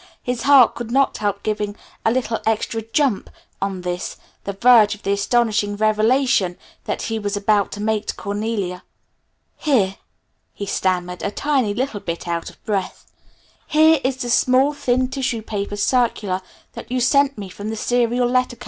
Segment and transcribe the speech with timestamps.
[0.23, 3.29] his heart could not help giving a little extra jump
[3.61, 8.15] on this, the verge of the astonishing revelation that he was about to make to
[8.15, 8.81] Cornelia.
[9.57, 9.97] "Here,"
[10.53, 13.11] he stammered, a tiny bit out of breath,
[13.67, 16.41] "here is the small, thin, tissue paper circular
[16.73, 18.59] that you sent me from the Serial Letter Co.